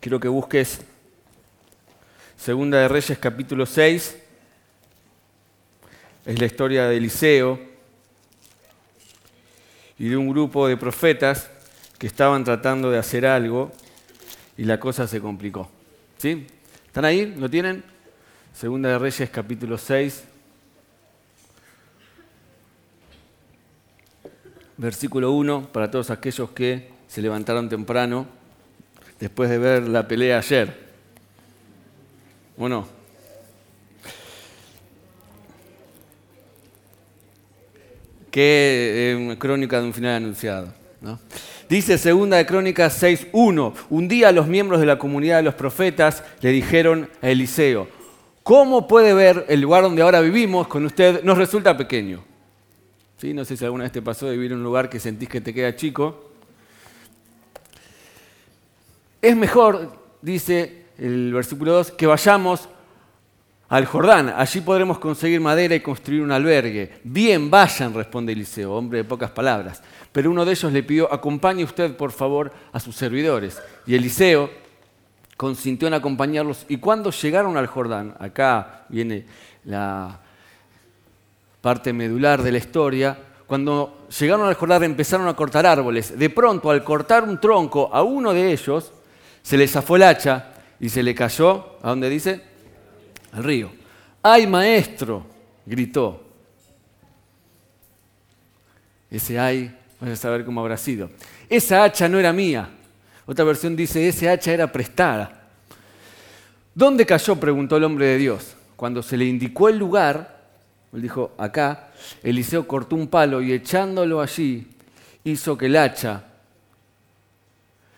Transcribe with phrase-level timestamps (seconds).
[0.00, 0.80] Quiero que busques
[2.34, 4.16] Segunda de Reyes capítulo 6.
[6.24, 7.60] Es la historia de Eliseo
[9.98, 11.50] y de un grupo de profetas
[11.98, 13.72] que estaban tratando de hacer algo
[14.56, 15.68] y la cosa se complicó.
[16.16, 16.46] ¿Sí?
[16.86, 17.34] ¿Están ahí?
[17.36, 17.84] ¿Lo tienen?
[18.54, 20.24] Segunda de Reyes capítulo 6.
[24.78, 28.39] Versículo 1 para todos aquellos que se levantaron temprano
[29.20, 30.90] después de ver la pelea ayer.
[32.58, 33.00] ¿O no?
[38.32, 40.72] Eh, crónica de un final anunciado.
[41.68, 46.24] Dice segunda de Crónicas 6.1, un día los miembros de la comunidad de los profetas
[46.40, 47.88] le dijeron a Eliseo,
[48.42, 51.22] ¿cómo puede ver el lugar donde ahora vivimos con usted?
[51.22, 52.24] Nos resulta pequeño.
[53.18, 53.34] ¿Sí?
[53.34, 55.40] No sé si alguna vez te pasó de vivir en un lugar que sentís que
[55.40, 56.29] te queda chico.
[59.22, 59.92] Es mejor,
[60.22, 62.68] dice el versículo 2, que vayamos
[63.68, 64.32] al Jordán.
[64.34, 67.00] Allí podremos conseguir madera y construir un albergue.
[67.04, 69.82] Bien, vayan, responde Eliseo, hombre de pocas palabras.
[70.10, 73.60] Pero uno de ellos le pidió, acompañe usted, por favor, a sus servidores.
[73.86, 74.48] Y Eliseo
[75.36, 76.64] consintió en acompañarlos.
[76.68, 79.26] Y cuando llegaron al Jordán, acá viene
[79.64, 80.18] la
[81.60, 86.18] parte medular de la historia, cuando llegaron al Jordán empezaron a cortar árboles.
[86.18, 88.92] De pronto, al cortar un tronco a uno de ellos,
[89.42, 92.42] se le zafó el hacha y se le cayó, ¿a dónde dice?
[93.32, 93.70] Al río.
[94.22, 95.26] ¡Ay, maestro!
[95.66, 96.22] gritó.
[99.10, 101.10] Ese ay, vas a saber cómo habrá sido.
[101.48, 102.68] Esa hacha no era mía.
[103.26, 105.48] Otra versión dice, ese hacha era prestada.
[106.74, 107.36] ¿Dónde cayó?
[107.36, 108.56] preguntó el hombre de Dios.
[108.76, 110.40] Cuando se le indicó el lugar,
[110.92, 111.90] él dijo, acá,
[112.22, 114.66] Eliseo cortó un palo y echándolo allí,
[115.24, 116.24] hizo que el hacha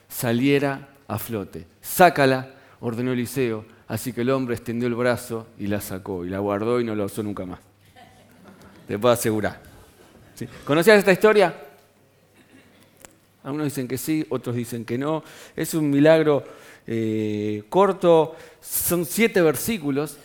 [0.09, 1.67] saliera a flote.
[1.83, 2.49] Sácala,
[2.81, 3.67] ordenó Eliseo.
[3.87, 6.95] Así que el hombre extendió el brazo y la sacó, y la guardó y no
[6.95, 7.61] la usó nunca más.
[8.89, 9.61] Te puedo asegurar.
[10.65, 11.55] ¿Conocías esta historia?
[13.45, 15.23] Algunos dicen que sí, otros dicen que no.
[15.55, 16.45] Es un milagro
[16.87, 20.17] eh, corto, son siete versículos,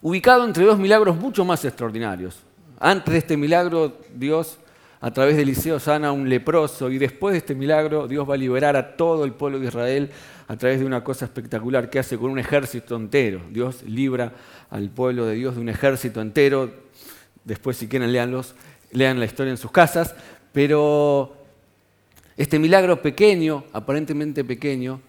[0.00, 2.38] ubicado entre dos milagros mucho más extraordinarios.
[2.78, 4.58] Antes de este milagro, Dios
[5.00, 8.34] a través de Eliseo sana a un leproso y después de este milagro Dios va
[8.34, 10.10] a liberar a todo el pueblo de Israel
[10.48, 13.42] a través de una cosa espectacular que hace con un ejército entero.
[13.50, 14.32] Dios libra
[14.70, 16.72] al pueblo de Dios de un ejército entero.
[17.44, 18.54] Después si quieren leanlos,
[18.90, 20.14] lean la historia en sus casas.
[20.52, 21.36] Pero
[22.36, 25.00] este milagro pequeño, aparentemente pequeño,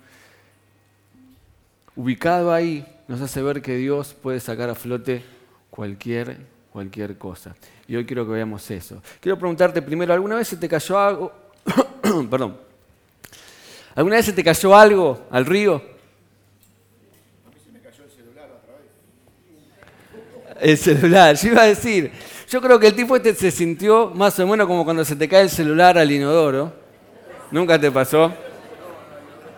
[1.95, 5.23] ubicado ahí, nos hace ver que Dios puede sacar a flote
[5.69, 6.37] cualquier,
[6.71, 7.55] cualquier cosa.
[7.87, 9.01] Y hoy quiero que veamos eso.
[9.19, 11.31] Quiero preguntarte primero, ¿alguna vez se te cayó algo?
[12.29, 12.57] Perdón.
[13.95, 15.75] ¿Alguna vez se te cayó algo al río?
[15.75, 20.71] A mí se me cayó el celular otra vez.
[20.71, 22.11] El celular, yo iba a decir.
[22.49, 25.27] Yo creo que el tipo este se sintió más o menos como cuando se te
[25.27, 26.73] cae el celular al inodoro.
[27.51, 28.33] ¿Nunca te pasó?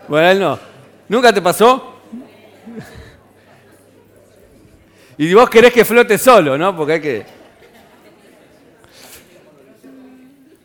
[0.08, 0.58] Bueno, él no.
[1.08, 2.00] ¿Nunca te pasó?
[5.22, 6.76] Y vos querés que flote solo, ¿no?
[6.76, 7.26] Porque hay que...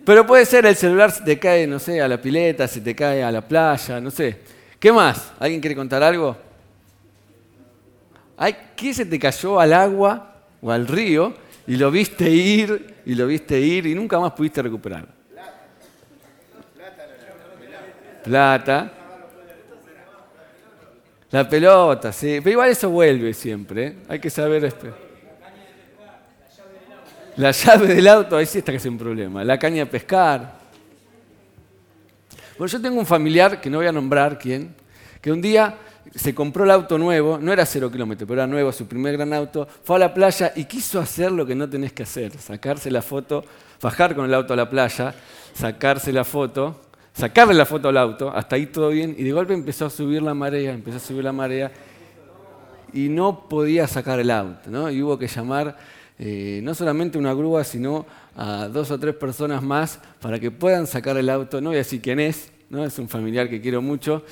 [0.03, 2.95] Pero puede ser el celular se te cae, no sé, a la pileta, se te
[2.95, 4.39] cae a la playa, no sé.
[4.79, 5.31] ¿Qué más?
[5.37, 6.35] ¿Alguien quiere contar algo?
[8.75, 11.35] ¿Qué se te cayó al agua o al río
[11.67, 15.09] y lo viste ir y lo viste ir y nunca más pudiste recuperarlo?
[18.23, 18.91] Plata.
[21.31, 22.39] La pelota, sí.
[22.39, 23.87] Pero igual eso vuelve siempre.
[23.87, 23.95] ¿eh?
[24.07, 24.87] Hay que saber esto.
[27.35, 29.43] La llave del auto, ahí sí está que es un problema.
[29.43, 30.57] La caña de pescar.
[32.57, 34.73] Bueno, yo tengo un familiar, que no voy a nombrar quién,
[35.21, 35.77] que un día
[36.15, 39.31] se compró el auto nuevo, no era cero kilómetros, pero era nuevo, su primer gran
[39.33, 42.89] auto, fue a la playa y quiso hacer lo que no tenés que hacer, sacarse
[42.89, 43.45] la foto,
[43.79, 45.13] bajar con el auto a la playa,
[45.53, 46.81] sacarse la foto,
[47.17, 50.21] sacarle la foto al auto, hasta ahí todo bien, y de golpe empezó a subir
[50.21, 51.71] la marea, empezó a subir la marea,
[52.93, 54.89] y no podía sacar el auto, ¿no?
[54.91, 55.77] Y hubo que llamar
[56.19, 58.05] eh, no solamente una grúa, sino
[58.35, 61.59] a dos o tres personas más para que puedan sacar el auto.
[61.59, 62.85] No voy a decir quién es, ¿no?
[62.85, 64.23] es un familiar que quiero mucho.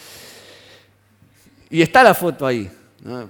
[1.70, 2.70] Y está la foto ahí,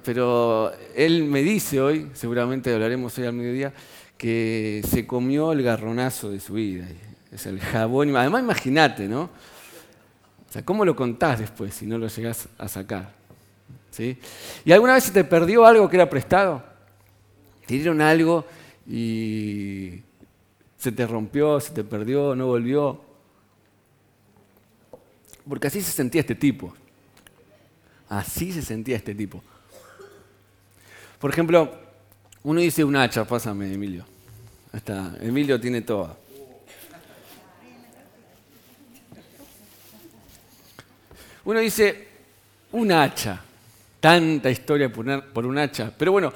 [0.03, 3.73] pero él me dice hoy, seguramente hablaremos hoy al mediodía,
[4.17, 6.85] que se comió el garronazo de su vida.
[7.31, 8.15] Es el jabón.
[8.15, 9.29] Además, imagínate, ¿no?
[10.63, 13.13] ¿Cómo lo contás después si no lo llegás a sacar?
[13.91, 14.17] ¿Sí?
[14.63, 16.63] ¿Y alguna vez se te perdió algo que era prestado?
[17.65, 18.45] Te dieron algo
[18.87, 20.01] y
[20.77, 23.01] se te rompió, se te perdió, no volvió.
[25.47, 26.73] Porque así se sentía este tipo.
[28.09, 29.43] Así se sentía este tipo.
[31.19, 31.71] Por ejemplo,
[32.43, 34.05] uno dice un hacha, pásame, Emilio.
[34.71, 35.15] Está.
[35.21, 36.17] Emilio tiene todo.
[41.45, 42.07] Uno dice
[42.71, 43.41] un hacha,
[43.99, 45.91] tanta historia por un hacha.
[45.97, 46.33] Pero bueno,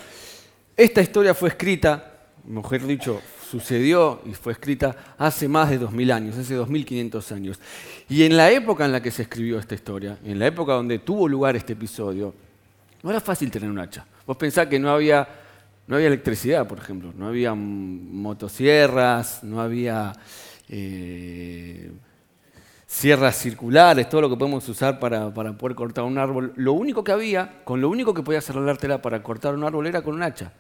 [0.78, 2.14] esta historia fue escrita,
[2.46, 7.60] mejor dicho, sucedió y fue escrita hace más de 2000 años, hace 2500 años.
[8.08, 11.00] Y en la época en la que se escribió esta historia, en la época donde
[11.00, 12.34] tuvo lugar este episodio,
[13.02, 14.06] no era fácil tener un hacha.
[14.26, 15.28] Vos pensás que no había,
[15.88, 20.14] no había electricidad, por ejemplo, no había motosierras, no había
[20.70, 21.92] eh,
[22.90, 26.54] sierras circulares, todo lo que podemos usar para, poder cortar un árbol.
[26.56, 30.02] Lo único que había, con lo único que podías arreglártela para cortar un árbol era
[30.02, 30.52] con un hacha.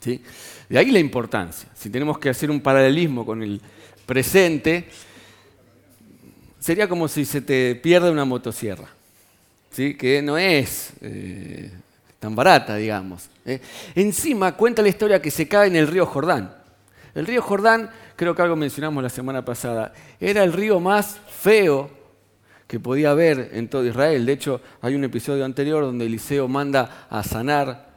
[0.00, 0.22] ¿Sí?
[0.68, 1.68] De ahí la importancia.
[1.74, 3.60] Si tenemos que hacer un paralelismo con el
[4.06, 4.88] presente,
[6.60, 8.88] sería como si se te pierde una motosierra,
[9.72, 9.96] ¿sí?
[9.96, 11.72] que no es eh,
[12.20, 13.28] tan barata, digamos.
[13.44, 13.60] ¿eh?
[13.96, 16.57] Encima cuenta la historia que se cae en el río Jordán.
[17.14, 21.90] El río Jordán, creo que algo mencionamos la semana pasada, era el río más feo
[22.66, 24.26] que podía haber en todo Israel.
[24.26, 27.88] De hecho, hay un episodio anterior donde Eliseo manda a sanar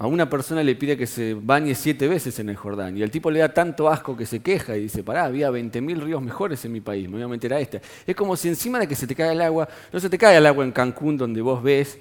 [0.00, 2.96] a una persona le pide que se bañe siete veces en el Jordán.
[2.96, 6.00] Y el tipo le da tanto asco que se queja y dice, pará, había 20.000
[6.00, 7.82] ríos mejores en mi país, me voy a meter a este.
[8.06, 10.36] Es como si encima de que se te cae el agua, no se te cae
[10.36, 11.98] el agua en Cancún donde vos ves,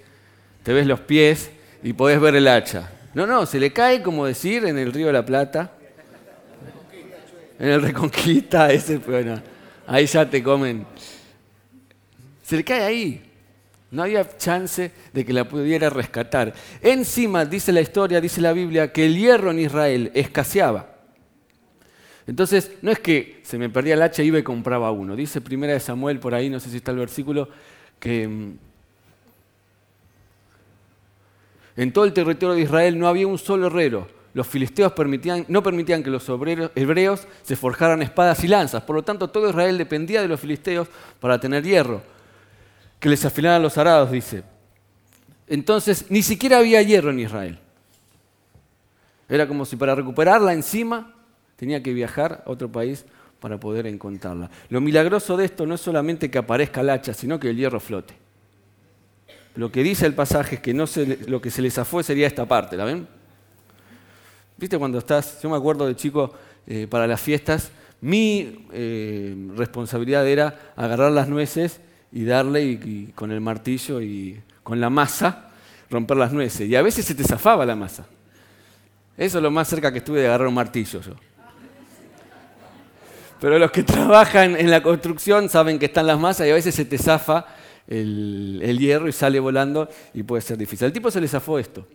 [0.61, 1.49] te ves los pies
[1.81, 2.91] y podés ver el hacha.
[3.15, 5.76] No, no, se le cae como decir en el río de la Plata
[7.59, 9.41] en el Reconquista, ese, bueno,
[9.85, 10.85] ahí ya te comen.
[12.43, 13.23] Se le cae ahí.
[13.89, 16.53] No había chance de que la pudiera rescatar.
[16.81, 20.93] Encima, dice la historia, dice la Biblia, que el hierro en Israel escaseaba.
[22.27, 25.15] Entonces, no es que se me perdía el hacha y iba y compraba uno.
[25.15, 27.47] Dice primera de Samuel por ahí, no sé si está el versículo,
[27.97, 28.57] que mm,
[31.77, 34.93] en todo el territorio de Israel no había un solo herrero los filisteos
[35.47, 38.83] no permitían que los obreros, hebreos se forjaran espadas y lanzas.
[38.83, 40.87] Por lo tanto, todo Israel dependía de los filisteos
[41.19, 42.03] para tener hierro.
[42.99, 44.43] Que les afilaran los arados, dice.
[45.47, 47.59] Entonces, ni siquiera había hierro en Israel.
[49.27, 51.15] Era como si para recuperarla encima
[51.55, 53.05] tenía que viajar a otro país
[53.39, 54.51] para poder encontrarla.
[54.69, 57.79] Lo milagroso de esto no es solamente que aparezca el hacha, sino que el hierro
[57.79, 58.13] flote.
[59.55, 60.85] Lo que dice el pasaje es que no
[61.25, 63.16] lo que se les zafó sería esta parte, ¿la ven?
[64.57, 65.39] ¿Viste cuando estás?
[65.41, 66.33] Yo me acuerdo de chico,
[66.65, 67.71] eh, para las fiestas,
[68.01, 71.79] mi eh, responsabilidad era agarrar las nueces
[72.11, 75.51] y darle y, con el martillo y con la masa
[75.91, 76.67] romper las nueces.
[76.67, 78.07] Y a veces se te zafaba la masa.
[79.15, 81.13] Eso es lo más cerca que estuve de agarrar un martillo yo.
[83.39, 86.73] Pero los que trabajan en la construcción saben que están las masas y a veces
[86.73, 87.45] se te zafa
[87.87, 90.85] el, el hierro y sale volando y puede ser difícil.
[90.85, 91.87] Al tipo se le zafó esto.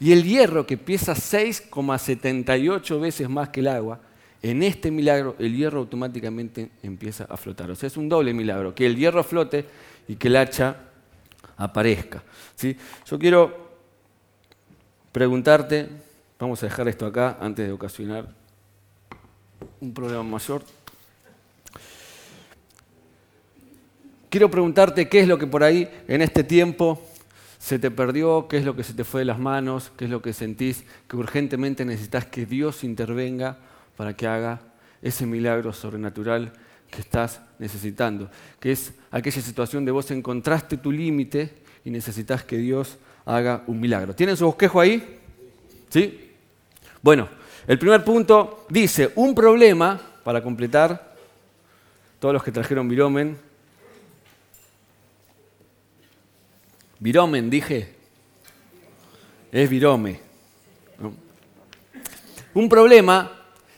[0.00, 4.00] Y el hierro, que pesa 6,78 veces más que el agua,
[4.42, 7.70] en este milagro el hierro automáticamente empieza a flotar.
[7.70, 9.66] O sea, es un doble milagro, que el hierro flote
[10.08, 10.76] y que el hacha
[11.58, 12.22] aparezca.
[12.56, 12.74] ¿sí?
[13.06, 13.70] Yo quiero
[15.12, 15.88] preguntarte,
[16.38, 18.28] vamos a dejar esto acá antes de ocasionar
[19.80, 20.62] un problema mayor.
[24.30, 27.02] Quiero preguntarte qué es lo que por ahí en este tiempo
[27.60, 30.10] se te perdió, qué es lo que se te fue de las manos, qué es
[30.10, 33.58] lo que sentís, que urgentemente necesitas que Dios intervenga
[33.98, 34.60] para que haga
[35.02, 36.54] ese milagro sobrenatural
[36.90, 41.52] que estás necesitando, que es aquella situación de vos encontraste tu límite
[41.84, 44.14] y necesitas que Dios haga un milagro.
[44.14, 45.20] ¿Tienen su bosquejo ahí?
[45.90, 46.30] ¿Sí?
[47.02, 47.28] Bueno,
[47.66, 51.14] el primer punto dice, un problema, para completar,
[52.18, 53.36] todos los que trajeron viromen,
[57.00, 57.94] Viromen, dije.
[59.50, 60.20] Es virome.
[62.54, 63.32] Un problema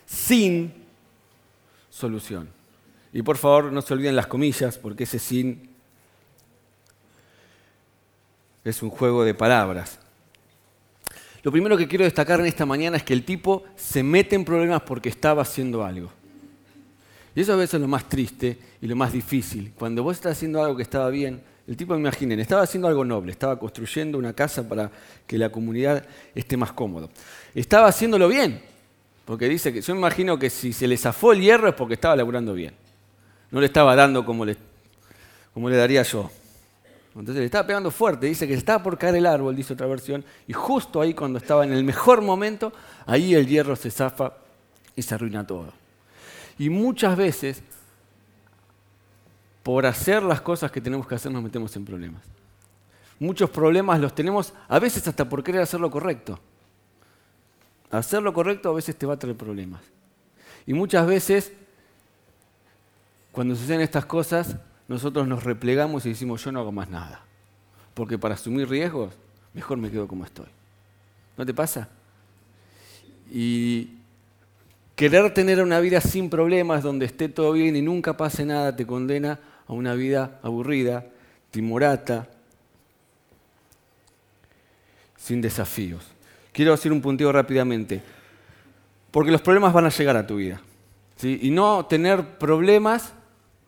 [0.04, 0.72] sin
[1.88, 2.48] solución.
[3.12, 5.70] Y por favor no se olviden las comillas, porque ese sin
[8.64, 9.98] es un juego de palabras.
[11.42, 14.44] Lo primero que quiero destacar en esta mañana es que el tipo se mete en
[14.44, 16.10] problemas porque estaba haciendo algo.
[17.34, 19.72] Y eso a veces es lo más triste y lo más difícil.
[19.76, 23.32] Cuando vos estás haciendo algo que estaba bien, el tipo, imaginen, estaba haciendo algo noble,
[23.32, 24.90] estaba construyendo una casa para
[25.26, 26.04] que la comunidad
[26.34, 27.08] esté más cómodo.
[27.54, 28.60] Estaba haciéndolo bien,
[29.24, 32.16] porque dice que yo imagino que si se le zafó el hierro es porque estaba
[32.16, 32.74] laburando bien.
[33.50, 34.56] No le estaba dando como le,
[35.54, 36.30] como le daría yo.
[37.14, 40.24] Entonces le estaba pegando fuerte, dice que estaba por caer el árbol, dice otra versión,
[40.48, 42.72] y justo ahí cuando estaba en el mejor momento,
[43.06, 44.32] ahí el hierro se zafa
[44.96, 45.72] y se arruina todo.
[46.58, 47.62] Y muchas veces
[49.62, 52.22] por hacer las cosas que tenemos que hacer nos metemos en problemas.
[53.18, 56.40] Muchos problemas los tenemos a veces hasta por querer hacer lo correcto.
[57.90, 59.82] Hacer lo correcto a veces te va a traer problemas.
[60.66, 61.52] Y muchas veces,
[63.30, 64.56] cuando suceden estas cosas,
[64.88, 67.24] nosotros nos replegamos y decimos, yo no hago más nada.
[67.94, 69.14] Porque para asumir riesgos,
[69.54, 70.46] mejor me quedo como estoy.
[71.36, 71.88] ¿No te pasa?
[73.30, 73.98] Y
[74.96, 78.86] querer tener una vida sin problemas, donde esté todo bien y nunca pase nada, te
[78.86, 81.06] condena a una vida aburrida,
[81.50, 82.28] timorata,
[85.16, 86.04] sin desafíos.
[86.52, 88.02] Quiero hacer un punteo rápidamente,
[89.10, 90.60] porque los problemas van a llegar a tu vida.
[91.22, 93.12] Y no tener problemas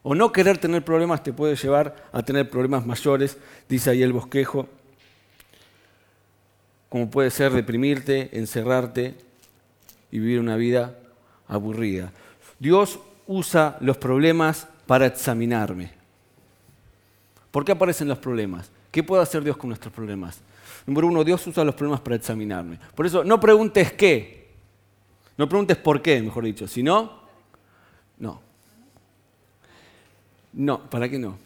[0.03, 4.13] o no querer tener problemas te puede llevar a tener problemas mayores, dice ahí el
[4.13, 4.69] bosquejo,
[6.89, 9.15] como puede ser deprimirte, encerrarte
[10.11, 10.99] y vivir una vida
[11.49, 12.13] aburrida.
[12.59, 15.91] Dios usa los problemas para examinarme.
[17.51, 18.71] ¿Por qué aparecen los problemas?
[18.91, 20.41] ¿Qué puede hacer Dios con nuestros problemas?
[20.87, 22.79] Número uno, Dios usa los problemas para examinarme.
[22.95, 24.51] Por eso, no preguntes qué,
[25.37, 27.21] no preguntes por qué, mejor dicho, sino,
[28.19, 28.41] no.
[30.53, 31.39] No, ¿para qué no?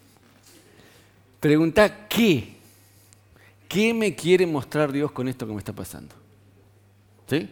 [1.39, 2.55] Pregunta qué.
[3.67, 6.15] ¿Qué me quiere mostrar Dios con esto que me está pasando?
[7.27, 7.49] ¿Sí?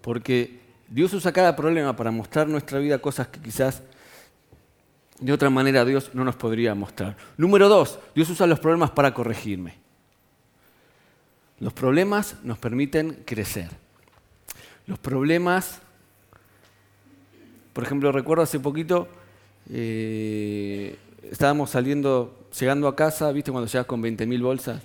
[0.00, 3.82] Porque Dios usa cada problema para mostrar nuestra vida cosas que quizás
[5.20, 7.16] de otra manera Dios no nos podría mostrar.
[7.36, 9.74] Número dos, Dios usa los problemas para corregirme.
[11.58, 13.68] Los problemas nos permiten crecer.
[14.86, 15.80] Los problemas,
[17.72, 19.08] por ejemplo, recuerdo hace poquito,
[19.70, 20.98] eh,
[21.30, 24.82] estábamos saliendo, llegando a casa, ¿viste cuando llegas con 20.000 bolsas?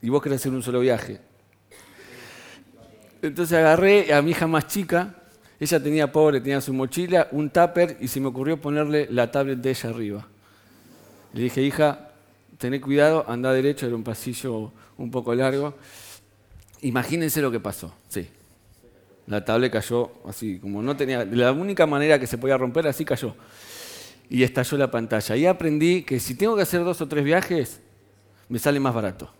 [0.00, 1.20] Y vos querés hacer un solo viaje.
[3.20, 5.21] Entonces agarré a mi hija más chica,
[5.64, 9.60] ella tenía pobre, tenía su mochila, un tupper y se me ocurrió ponerle la tablet
[9.60, 10.26] de ella arriba.
[11.32, 12.10] Le dije, hija,
[12.58, 15.74] tené cuidado, anda derecho, era un pasillo un poco largo.
[16.80, 18.28] Imagínense lo que pasó, sí.
[19.28, 23.04] La tablet cayó así, como no tenía, la única manera que se podía romper, así
[23.04, 23.36] cayó.
[24.28, 25.36] Y estalló la pantalla.
[25.36, 27.80] Y aprendí que si tengo que hacer dos o tres viajes,
[28.48, 29.30] me sale más barato.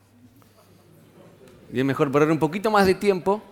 [1.73, 3.43] Y es mejor perder un poquito más de tiempo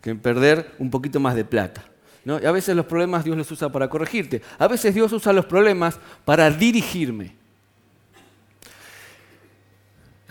[0.00, 1.84] que perder un poquito más de plata.
[2.24, 2.40] ¿no?
[2.40, 4.42] Y a veces los problemas Dios los usa para corregirte.
[4.58, 7.36] A veces Dios usa los problemas para dirigirme.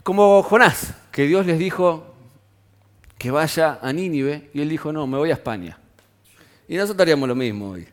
[0.04, 2.16] Como Jonás, que Dios les dijo
[3.18, 5.78] que vaya a Nínive y él dijo, no, me voy a España.
[6.68, 7.88] Y nosotros haríamos lo mismo hoy.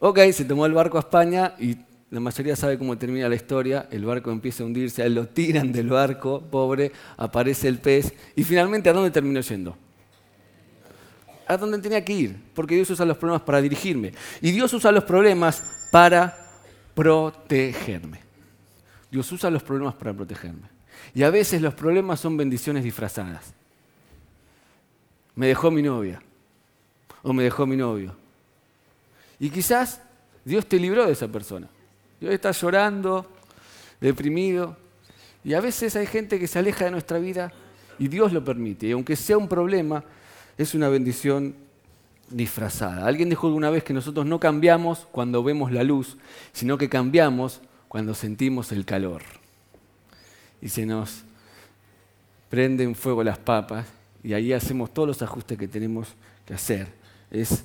[0.00, 1.74] Ok, se tomó el barco a España y
[2.10, 5.90] la mayoría sabe cómo termina la historia, el barco empieza a hundirse, lo tiran del
[5.90, 9.76] barco, pobre, aparece el pez, y finalmente ¿a dónde terminó yendo?
[11.46, 14.12] A dónde tenía que ir, porque Dios usa los problemas para dirigirme.
[14.40, 16.36] Y Dios usa los problemas para
[16.94, 18.20] protegerme.
[19.10, 20.68] Dios usa los problemas para protegerme.
[21.14, 23.52] Y a veces los problemas son bendiciones disfrazadas.
[25.34, 26.22] Me dejó mi novia,
[27.22, 28.14] o me dejó mi novio.
[29.38, 30.02] Y quizás
[30.44, 31.68] Dios te libró de esa persona.
[32.20, 33.26] Y hoy llorando,
[34.00, 34.76] deprimido.
[35.44, 37.52] Y a veces hay gente que se aleja de nuestra vida
[37.98, 38.86] y Dios lo permite.
[38.86, 40.04] Y aunque sea un problema,
[40.56, 41.54] es una bendición
[42.30, 43.06] disfrazada.
[43.06, 46.16] Alguien dijo alguna vez que nosotros no cambiamos cuando vemos la luz,
[46.52, 49.22] sino que cambiamos cuando sentimos el calor.
[50.60, 51.22] Y se nos
[52.50, 53.86] prenden fuego las papas
[54.22, 56.08] y ahí hacemos todos los ajustes que tenemos
[56.44, 56.88] que hacer.
[57.30, 57.64] Es,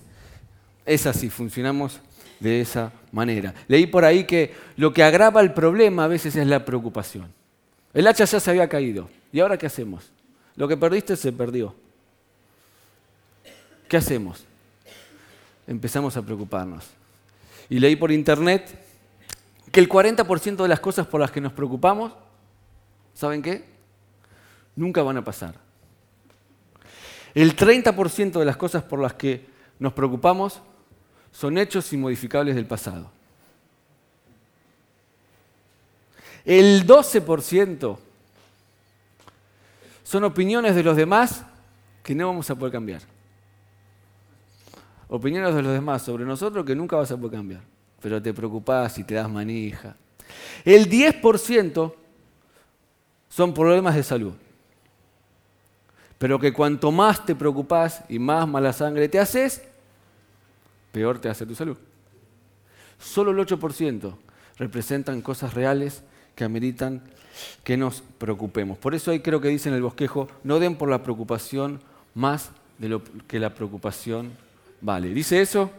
[0.86, 2.00] es así, funcionamos
[2.44, 3.54] de esa manera.
[3.68, 7.34] Leí por ahí que lo que agrava el problema a veces es la preocupación.
[7.94, 9.10] El hacha ya se había caído.
[9.32, 10.12] ¿Y ahora qué hacemos?
[10.58, 11.74] Lo que perdiste se perdió.
[13.88, 14.44] ¿Qué hacemos?
[15.66, 16.86] Empezamos a preocuparnos.
[17.70, 18.78] Y leí por internet
[19.72, 22.12] que el 40% de las cosas por las que nos preocupamos,
[23.14, 23.64] ¿saben qué?
[24.76, 25.56] Nunca van a pasar.
[27.34, 29.46] El 30% de las cosas por las que
[29.80, 30.62] nos preocupamos
[31.34, 33.10] son hechos inmodificables del pasado.
[36.46, 37.98] El 12%
[40.04, 41.44] son opiniones de los demás
[42.04, 43.02] que no vamos a poder cambiar.
[45.08, 47.62] Opiniones de los demás sobre nosotros que nunca vas a poder cambiar,
[48.02, 49.96] pero te preocupás y te das manija.
[50.64, 51.94] El 10%
[53.30, 54.34] son problemas de salud,
[56.18, 59.64] pero que cuanto más te preocupás y más mala sangre te haces,
[60.94, 61.78] peor te hace tu salud.
[62.98, 64.16] Solo el 8%
[64.58, 66.04] representan cosas reales
[66.36, 67.02] que ameritan
[67.66, 68.78] que nos preocupemos.
[68.78, 71.82] Por eso ahí creo que dice en el bosquejo, no den por la preocupación
[72.14, 74.32] más de lo que la preocupación
[74.80, 75.10] vale.
[75.10, 75.72] ¿Dice eso?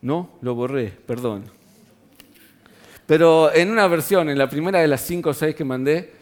[0.00, 1.44] No, lo borré, perdón.
[3.06, 6.12] Pero en una versión, en la primera de las cinco o seis que mandé,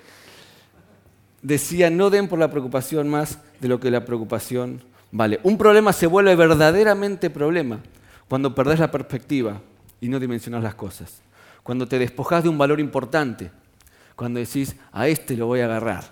[1.42, 5.40] decía, no den por la preocupación más de lo que la preocupación vale.
[5.42, 7.80] Un problema se vuelve verdaderamente problema
[8.28, 9.60] cuando perdés la perspectiva
[10.00, 11.20] y no dimensionas las cosas.
[11.62, 13.50] Cuando te despojas de un valor importante.
[14.16, 16.04] Cuando decís, a este lo voy a agarrar.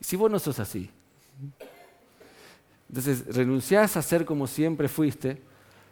[0.00, 0.90] Si vos no sos así,
[2.88, 5.42] entonces renunciás a ser como siempre fuiste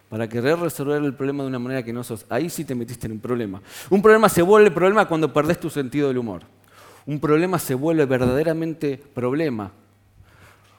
[0.09, 2.25] para querer resolver el problema de una manera que no sos.
[2.29, 3.61] Ahí sí te metiste en un problema.
[3.89, 6.43] Un problema se vuelve problema cuando perdés tu sentido del humor.
[7.05, 9.71] Un problema se vuelve verdaderamente problema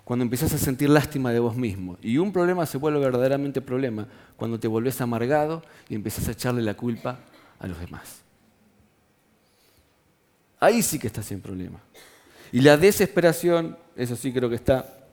[0.04, 1.98] cuando empiezas a sentir lástima de vos mismo.
[2.00, 4.06] Y un problema se vuelve verdaderamente problema
[4.36, 7.18] cuando te volvés amargado y empiezas a echarle la culpa
[7.58, 8.22] a los demás.
[10.60, 11.80] Ahí sí que estás en problema.
[12.52, 15.08] Y la desesperación, eso sí creo que está,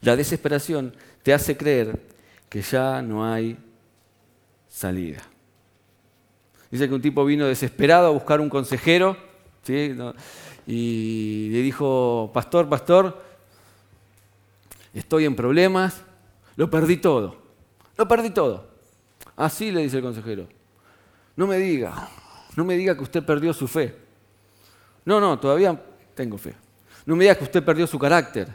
[0.00, 2.00] la desesperación te hace creer
[2.48, 3.58] que ya no hay
[4.68, 5.22] salida.
[6.70, 9.16] Dice que un tipo vino desesperado a buscar un consejero
[9.68, 13.22] y le dijo, pastor, pastor,
[14.94, 16.02] estoy en problemas,
[16.56, 17.36] lo perdí todo,
[17.96, 18.68] lo perdí todo.
[19.36, 20.48] Así le dice el consejero.
[21.36, 22.08] No me diga,
[22.56, 23.96] no me diga que usted perdió su fe.
[25.04, 25.80] No, no, todavía
[26.14, 26.54] tengo fe.
[27.06, 28.48] No me diga que usted perdió su carácter.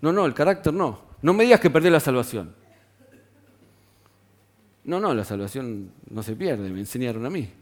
[0.00, 1.00] No, no, el carácter no.
[1.22, 2.54] No me digas que perdió la salvación.
[4.84, 7.52] No, no, la salvación no se pierde, me enseñaron a mí.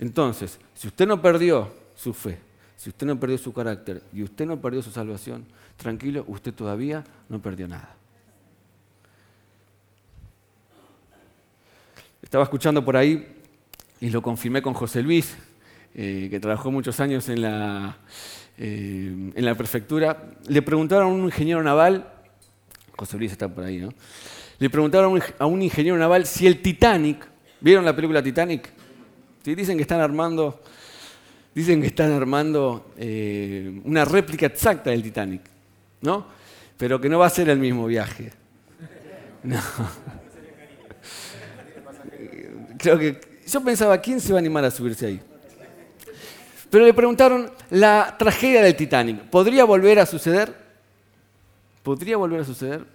[0.00, 2.38] Entonces, si usted no perdió su fe,
[2.76, 5.44] si usted no perdió su carácter y usted no perdió su salvación,
[5.76, 7.94] tranquilo, usted todavía no perdió nada.
[12.22, 13.26] Estaba escuchando por ahí
[14.00, 15.36] y lo confirmé con José Luis,
[15.94, 17.96] eh, que trabajó muchos años en la,
[18.58, 20.32] eh, en la prefectura.
[20.48, 22.12] Le preguntaron a un ingeniero naval,
[22.96, 23.90] José Luis está por ahí, ¿no?
[24.58, 27.26] Le preguntaron a un ingeniero naval si el Titanic,
[27.60, 28.72] ¿vieron la película Titanic?
[29.44, 30.62] Dicen que están armando,
[31.54, 35.54] dicen que están armando eh, una réplica exacta del Titanic.
[36.04, 36.26] ¿no?
[36.76, 38.30] Pero que no va a ser el mismo viaje.
[39.44, 39.60] No.
[42.78, 45.20] Creo que yo pensaba, ¿quién se va a animar a subirse ahí?
[46.70, 50.56] Pero le preguntaron la tragedia del Titanic, ¿podría volver a suceder?
[51.82, 52.86] ¿Podría volver a suceder?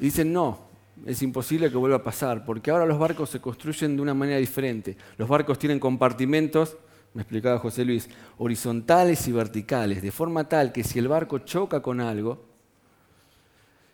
[0.00, 0.63] Y dicen, no,
[1.06, 4.38] es imposible que vuelva a pasar, porque ahora los barcos se construyen de una manera
[4.38, 4.96] diferente.
[5.16, 6.76] Los barcos tienen compartimentos
[7.14, 11.80] me explicaba José Luis, horizontales y verticales, de forma tal que si el barco choca
[11.80, 12.44] con algo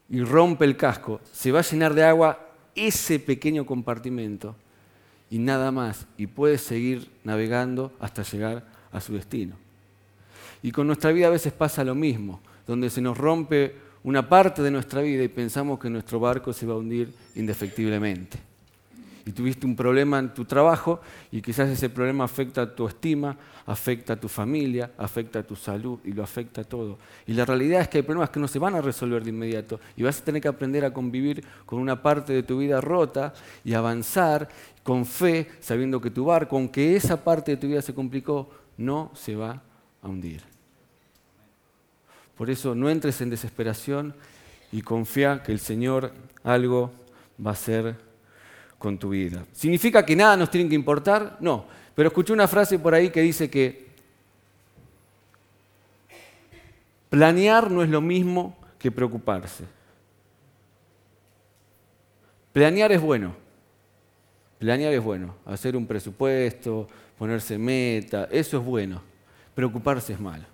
[0.09, 4.57] y rompe el casco, se va a llenar de agua ese pequeño compartimento
[5.29, 9.55] y nada más, y puede seguir navegando hasta llegar a su destino.
[10.63, 14.63] Y con nuestra vida a veces pasa lo mismo, donde se nos rompe una parte
[14.63, 18.51] de nuestra vida y pensamos que nuestro barco se va a hundir indefectiblemente
[19.25, 23.37] y tuviste un problema en tu trabajo y quizás ese problema afecta a tu estima,
[23.67, 26.99] afecta a tu familia, afecta a tu salud y lo afecta a todo.
[27.27, 29.81] Y la realidad es que hay problemas que no se van a resolver de inmediato
[29.97, 33.33] y vas a tener que aprender a convivir con una parte de tu vida rota
[33.65, 34.49] y avanzar
[34.83, 39.11] con fe, sabiendo que tu barco, aunque esa parte de tu vida se complicó, no
[39.15, 39.63] se va
[40.03, 40.50] a hundir.
[42.41, 44.15] Por eso no entres en desesperación
[44.73, 46.11] y confía que el Señor
[46.43, 46.91] algo
[47.39, 47.97] va a hacer
[48.79, 49.45] con tu vida.
[49.53, 51.37] ¿Significa que nada nos tiene que importar?
[51.41, 51.67] No.
[51.95, 53.89] Pero escuché una frase por ahí que dice que
[57.11, 59.65] planear no es lo mismo que preocuparse.
[62.55, 63.37] Planear es bueno.
[64.59, 65.35] Planear es bueno.
[65.45, 69.03] Hacer un presupuesto, ponerse meta, eso es bueno.
[69.55, 70.50] Preocuparse es malo.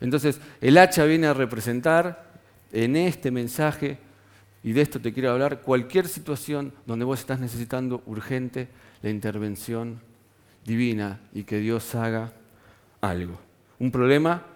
[0.00, 2.32] Entonces, el hacha viene a representar
[2.72, 3.98] en este mensaje
[4.64, 8.68] y de esto te quiero hablar, cualquier situación donde vos estás necesitando urgente
[9.02, 10.00] la intervención
[10.64, 12.32] divina y que Dios haga
[13.00, 13.38] algo.
[13.80, 14.46] Un problema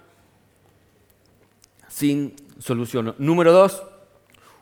[1.88, 3.14] sin solución.
[3.18, 3.82] Número dos,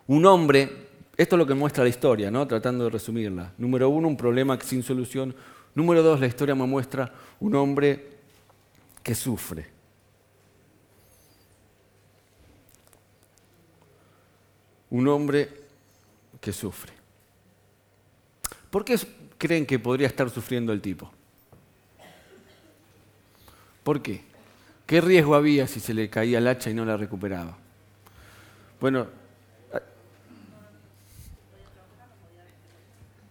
[0.07, 2.47] un hombre, esto es lo que muestra la historia, ¿no?
[2.47, 3.53] tratando de resumirla.
[3.59, 5.35] Número uno, un problema sin solución.
[5.75, 8.13] Número dos, la historia me muestra un hombre
[9.03, 9.74] que sufre.
[14.95, 15.49] Un hombre
[16.41, 16.93] que sufre.
[18.71, 18.97] ¿Por qué
[19.37, 21.11] creen que podría estar sufriendo el tipo?
[23.83, 24.23] ¿Por qué?
[24.87, 27.57] ¿Qué riesgo había si se le caía el hacha y no la recuperaba?
[28.81, 29.09] Bueno,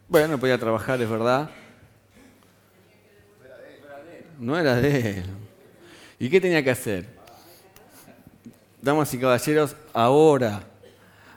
[0.10, 1.50] bueno, no podía trabajar, es verdad.
[4.38, 5.26] No era de él.
[6.20, 7.08] ¿Y qué tenía que hacer?
[8.82, 10.73] Damas y caballeros, ahora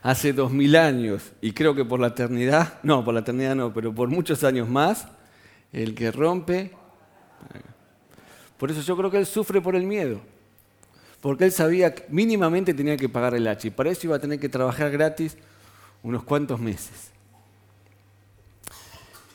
[0.07, 3.75] hace dos mil años y creo que por la eternidad, no, por la eternidad no,
[3.75, 5.09] pero por muchos años más,
[5.73, 6.71] el que rompe.
[8.57, 10.21] Por eso yo creo que él sufre por el miedo,
[11.21, 14.21] porque él sabía que mínimamente tenía que pagar el hacha y para eso iba a
[14.21, 15.37] tener que trabajar gratis
[16.05, 17.11] unos cuantos meses.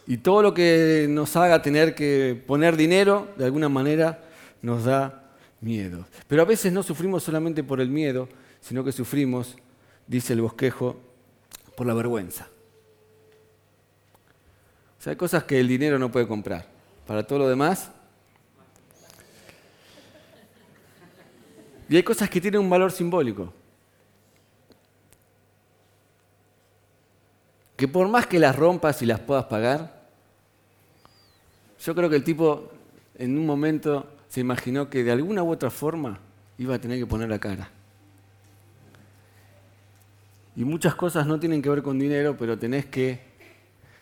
[0.07, 4.23] Y todo lo que nos haga tener que poner dinero, de alguna manera,
[4.61, 6.05] nos da miedo.
[6.29, 8.29] Pero a veces no sufrimos solamente por el miedo,
[8.61, 9.57] sino que sufrimos,
[10.11, 10.97] dice el bosquejo,
[11.77, 12.49] por la vergüenza.
[14.99, 16.67] O sea, hay cosas que el dinero no puede comprar.
[17.07, 17.89] Para todo lo demás.
[21.87, 23.53] Y hay cosas que tienen un valor simbólico.
[27.77, 30.09] Que por más que las rompas y las puedas pagar,
[31.79, 32.69] yo creo que el tipo
[33.15, 36.19] en un momento se imaginó que de alguna u otra forma
[36.57, 37.71] iba a tener que poner la cara.
[40.55, 43.19] Y muchas cosas no tienen que ver con dinero, pero tenés que,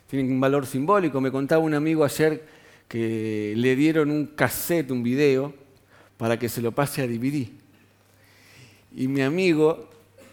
[0.08, 1.22] tienen un valor simbólico.
[1.22, 2.44] Me contaba un amigo ayer
[2.88, 5.54] que le dieron un cassette, un video,
[6.18, 7.48] para que se lo pase a DVD.
[8.96, 9.90] Y mi amigo,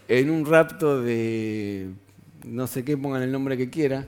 [0.07, 1.89] en un rapto de,
[2.43, 4.07] no sé qué, pongan el nombre que quiera,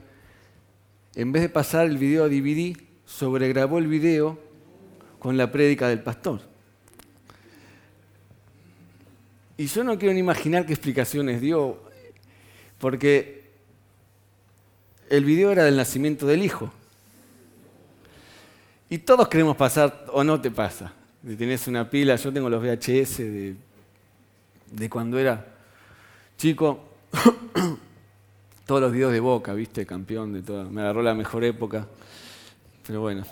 [1.14, 4.38] en vez de pasar el video a DVD, sobregrabó el video
[5.20, 6.40] con la prédica del pastor.
[9.56, 11.89] Y yo no quiero ni imaginar qué explicaciones dio
[12.80, 13.44] porque
[15.10, 16.72] el video era del nacimiento del hijo.
[18.88, 20.92] Y todos queremos pasar, o no te pasa.
[21.24, 23.54] Si tenés una pila, yo tengo los VHS de,
[24.72, 25.46] de cuando era
[26.38, 26.88] chico,
[28.66, 30.68] todos los videos de Boca, viste, campeón de todo.
[30.70, 31.86] Me agarró la mejor época,
[32.86, 33.24] pero bueno.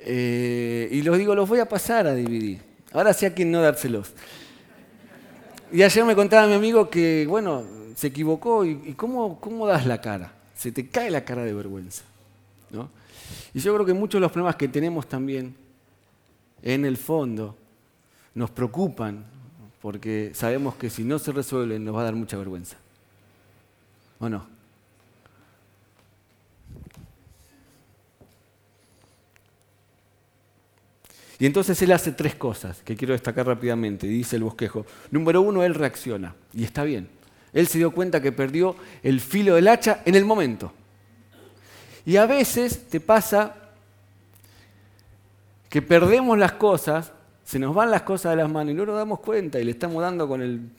[0.00, 2.60] Eh, y los digo, los voy a pasar a dividir.
[2.92, 4.12] Ahora sí a quien no dárselos.
[5.72, 10.00] Y ayer me contaba mi amigo que, bueno, se equivocó y, cómo, cómo, das la
[10.00, 10.32] cara.
[10.54, 12.04] Se te cae la cara de vergüenza.
[12.70, 12.88] ¿no?
[13.54, 15.54] Y yo creo que muchos de los problemas que tenemos también,
[16.62, 17.56] en el fondo,
[18.34, 19.24] nos preocupan
[19.80, 22.76] porque sabemos que si no se resuelven nos va a dar mucha vergüenza.
[24.18, 24.57] ¿O no?
[31.38, 34.84] Y entonces él hace tres cosas que quiero destacar rápidamente, dice el bosquejo.
[35.10, 37.08] Número uno, él reacciona, y está bien.
[37.52, 40.72] Él se dio cuenta que perdió el filo del hacha en el momento.
[42.04, 43.54] Y a veces te pasa
[45.68, 47.12] que perdemos las cosas,
[47.44, 49.72] se nos van las cosas de las manos y no nos damos cuenta y le
[49.72, 50.70] estamos dando con el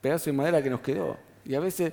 [0.00, 1.16] pedazo de madera que nos quedó.
[1.44, 1.92] Y a veces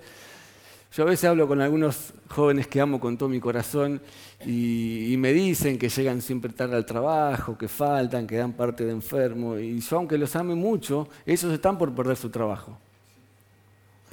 [0.93, 4.01] yo a veces hablo con algunos jóvenes que amo con todo mi corazón
[4.45, 8.91] y, me dicen que llegan siempre tarde al trabajo, que faltan, que dan parte de
[8.91, 9.57] enfermo.
[9.57, 12.77] Y yo, aunque los ame mucho, ellos están por perder su trabajo.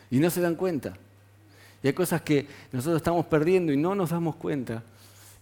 [0.08, 0.94] Y no se dan cuenta.
[1.82, 4.84] Y hay cosas que nosotros estamos perdiendo y no nos damos cuenta.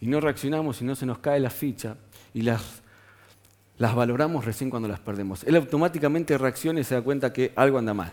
[0.00, 1.96] Y no reaccionamos y no se nos cae la ficha.
[2.32, 2.62] Y las,
[3.76, 5.44] las valoramos recién cuando las perdemos.
[5.44, 8.12] Él automáticamente reacciona y se da cuenta que algo anda mal.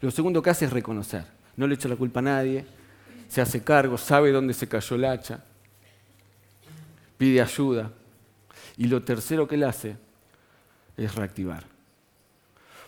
[0.00, 2.64] Lo segundo que hace es reconocer no le echa la culpa a nadie,
[3.28, 5.42] se hace cargo, sabe dónde se cayó el hacha,
[7.16, 7.90] pide ayuda.
[8.76, 9.96] Y lo tercero que él hace
[10.96, 11.64] es reactivar.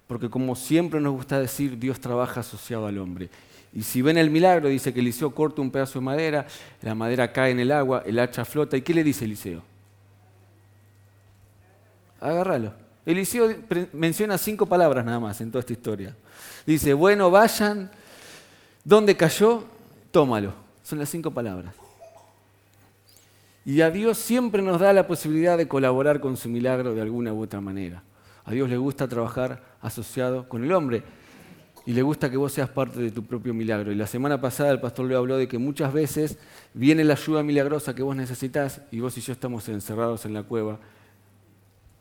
[0.07, 3.29] Porque como siempre nos gusta decir, Dios trabaja asociado al hombre.
[3.73, 6.47] Y si ven el milagro, dice que Eliseo corta un pedazo de madera,
[6.83, 8.77] la madera cae en el agua, el hacha flota.
[8.77, 9.63] ¿Y qué le dice Eliseo?
[12.21, 12.73] Agárralo.
[13.05, 13.55] Eliseo
[13.93, 16.17] menciona cinco palabras nada más en toda esta historia.
[16.65, 17.91] Dice, bueno, vayan,
[18.87, 19.65] ¿Dónde cayó?
[20.13, 20.53] Tómalo.
[20.85, 21.75] Son las cinco palabras.
[23.65, 27.33] Y a Dios siempre nos da la posibilidad de colaborar con su milagro de alguna
[27.33, 28.05] u otra manera.
[28.45, 31.03] A Dios le gusta trabajar asociado con el hombre
[31.85, 33.91] y le gusta que vos seas parte de tu propio milagro.
[33.91, 36.39] Y la semana pasada el pastor le habló de que muchas veces
[36.73, 40.45] viene la ayuda milagrosa que vos necesitas y vos y yo estamos encerrados en la
[40.45, 40.79] cueva,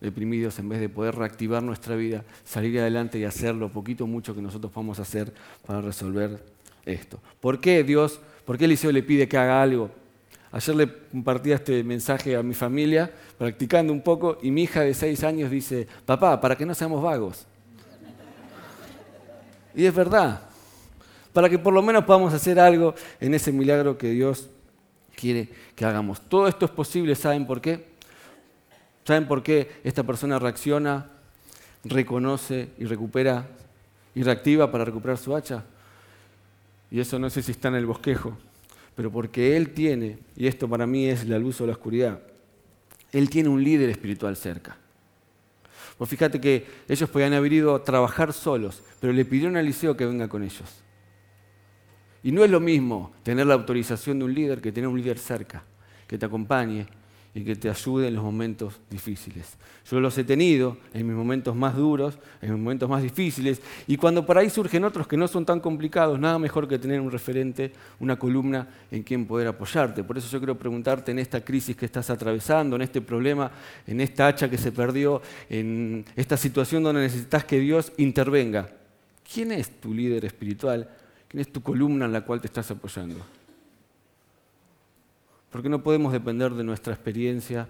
[0.02, 4.08] deprimidos, en vez de poder reactivar nuestra vida, salir adelante y hacer lo poquito o
[4.08, 5.34] mucho que nosotros podemos hacer
[5.66, 6.55] para resolver
[6.86, 7.20] esto.
[7.40, 9.90] ¿Por qué Dios, por qué Eliseo le pide que haga algo?
[10.52, 14.94] Ayer le compartía este mensaje a mi familia, practicando un poco, y mi hija de
[14.94, 17.46] seis años dice, papá, para que no seamos vagos.
[19.76, 20.42] Y es verdad,
[21.34, 24.50] para que por lo menos podamos hacer algo en ese milagro que Dios
[25.14, 26.22] quiere que hagamos.
[26.22, 27.86] Todo esto es posible, ¿saben por qué?
[29.04, 31.12] ¿Saben por qué esta persona reacciona,
[31.84, 33.46] reconoce y recupera
[34.16, 35.66] y reactiva para recuperar su hacha?
[36.96, 38.38] Y eso no sé si está en el bosquejo,
[38.96, 42.22] pero porque Él tiene, y esto para mí es la luz o la oscuridad,
[43.12, 44.78] Él tiene un líder espiritual cerca.
[46.00, 49.98] Vos fíjate que ellos podían haber ido a trabajar solos, pero le pidieron a Eliseo
[49.98, 50.86] que venga con ellos.
[52.24, 55.20] Y no es lo mismo tener la autorización de un líder que tener un líder
[55.20, 55.66] cerca,
[56.08, 56.88] que te acompañe,
[57.36, 59.58] y que te ayude en los momentos difíciles.
[59.92, 63.98] Yo los he tenido en mis momentos más duros, en mis momentos más difíciles, y
[63.98, 67.12] cuando por ahí surgen otros que no son tan complicados, nada mejor que tener un
[67.12, 70.02] referente, una columna en quien poder apoyarte.
[70.02, 73.52] Por eso yo quiero preguntarte en esta crisis que estás atravesando, en este problema,
[73.86, 78.70] en esta hacha que se perdió, en esta situación donde necesitas que Dios intervenga.
[79.32, 80.90] ¿Quién es tu líder espiritual?
[81.28, 83.18] ¿Quién es tu columna en la cual te estás apoyando?
[85.56, 87.66] Porque no podemos depender de nuestra experiencia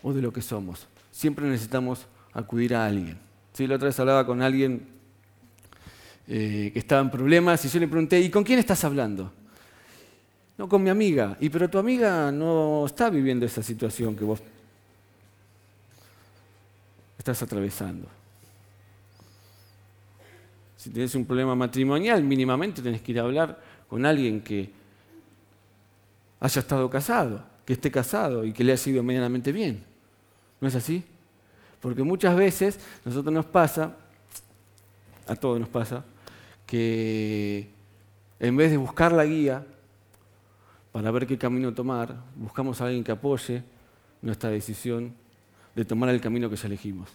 [0.00, 0.86] o de lo que somos.
[1.10, 3.18] Siempre necesitamos acudir a alguien.
[3.52, 3.66] ¿Sí?
[3.66, 4.86] La otra vez hablaba con alguien
[6.28, 9.32] eh, que estaba en problemas y yo le pregunté, ¿y con quién estás hablando?
[10.56, 11.36] No, con mi amiga.
[11.40, 14.40] Y pero tu amiga no está viviendo esa situación que vos
[17.18, 18.06] estás atravesando.
[20.76, 24.80] Si tienes un problema matrimonial, mínimamente tenés que ir a hablar con alguien que
[26.42, 29.84] haya estado casado, que esté casado y que le haya sido medianamente bien.
[30.60, 31.04] ¿No es así?
[31.80, 33.96] Porque muchas veces nosotros nos pasa,
[35.28, 36.04] a todos nos pasa,
[36.66, 37.70] que
[38.40, 39.64] en vez de buscar la guía
[40.90, 43.62] para ver qué camino tomar, buscamos a alguien que apoye
[44.20, 45.14] nuestra decisión
[45.76, 47.08] de tomar el camino que ya elegimos.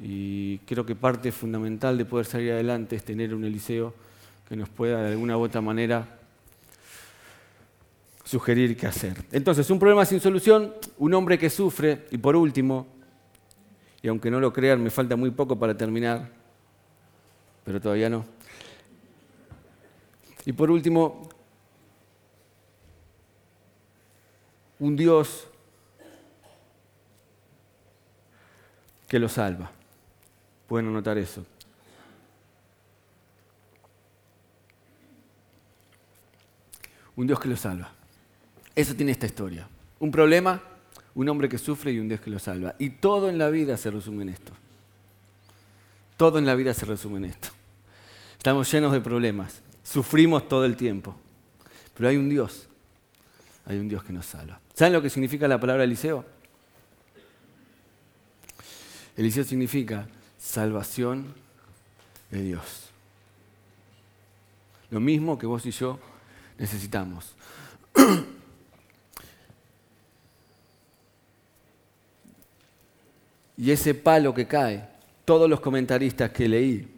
[0.00, 3.94] Y creo que parte fundamental de poder salir adelante es tener un Eliseo
[4.48, 6.15] que nos pueda de alguna u otra manera
[8.26, 9.24] sugerir qué hacer.
[9.30, 12.88] Entonces, un problema sin solución, un hombre que sufre, y por último,
[14.02, 16.28] y aunque no lo crean, me falta muy poco para terminar,
[17.64, 18.24] pero todavía no.
[20.44, 21.28] Y por último,
[24.80, 25.46] un Dios
[29.06, 29.70] que lo salva.
[30.66, 31.46] Pueden notar eso.
[37.14, 37.92] Un Dios que lo salva.
[38.76, 39.66] Eso tiene esta historia.
[39.98, 40.62] Un problema,
[41.14, 42.74] un hombre que sufre y un Dios que lo salva.
[42.78, 44.52] Y todo en la vida se resume en esto.
[46.18, 47.48] Todo en la vida se resume en esto.
[48.36, 51.16] Estamos llenos de problemas, sufrimos todo el tiempo.
[51.94, 52.68] Pero hay un Dios,
[53.64, 54.60] hay un Dios que nos salva.
[54.74, 56.24] ¿Saben lo que significa la palabra Eliseo?
[59.16, 60.06] Eliseo significa
[60.38, 61.34] salvación
[62.30, 62.90] de Dios.
[64.90, 65.98] Lo mismo que vos y yo
[66.58, 67.34] necesitamos.
[73.56, 74.88] Y ese palo que cae,
[75.24, 76.88] todos los comentaristas que leí,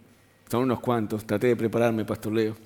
[0.50, 2.56] son unos cuantos, traté de prepararme, Pastor Leo,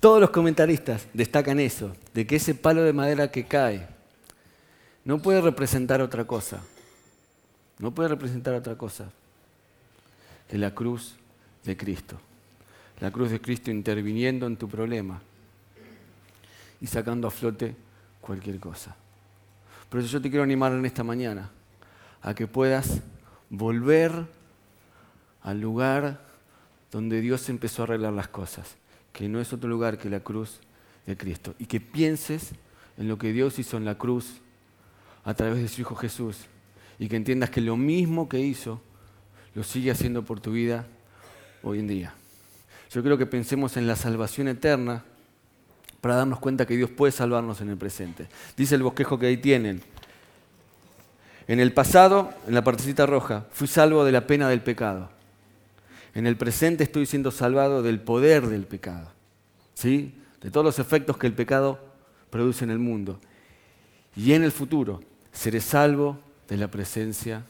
[0.00, 3.86] todos los comentaristas destacan eso, de que ese palo de madera que cae
[5.04, 6.62] no puede representar otra cosa,
[7.78, 9.10] no puede representar otra cosa
[10.48, 11.16] que la cruz
[11.64, 12.18] de Cristo.
[13.00, 15.20] La cruz de Cristo interviniendo en tu problema
[16.80, 17.76] y sacando a flote
[18.20, 18.96] cualquier cosa.
[19.88, 21.50] Por eso yo te quiero animar en esta mañana
[22.22, 23.00] a que puedas
[23.50, 24.26] volver
[25.42, 26.26] al lugar
[26.90, 28.76] donde Dios empezó a arreglar las cosas,
[29.12, 30.60] que no es otro lugar que la cruz
[31.06, 31.54] de Cristo.
[31.58, 32.52] Y que pienses
[32.96, 34.40] en lo que Dios hizo en la cruz
[35.24, 36.38] a través de su Hijo Jesús.
[36.98, 38.80] Y que entiendas que lo mismo que hizo,
[39.54, 40.86] lo sigue haciendo por tu vida
[41.62, 42.14] hoy en día.
[42.90, 45.04] Yo creo que pensemos en la salvación eterna
[46.00, 48.28] para darnos cuenta que Dios puede salvarnos en el presente.
[48.56, 49.82] Dice el bosquejo que ahí tienen.
[51.48, 55.08] En el pasado, en la partecita roja, fui salvo de la pena del pecado.
[56.14, 59.10] En el presente estoy siendo salvado del poder del pecado.
[59.72, 60.14] ¿Sí?
[60.42, 61.78] De todos los efectos que el pecado
[62.28, 63.18] produce en el mundo.
[64.14, 65.00] Y en el futuro
[65.32, 67.42] seré salvo de la presencia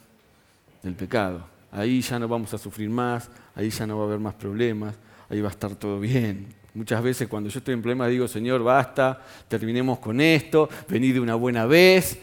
[0.81, 1.45] del pecado.
[1.71, 4.95] Ahí ya no vamos a sufrir más, ahí ya no va a haber más problemas,
[5.29, 6.47] ahí va a estar todo bien.
[6.73, 11.19] Muchas veces cuando yo estoy en problemas digo, Señor, basta, terminemos con esto, vení de
[11.19, 12.19] una buena vez,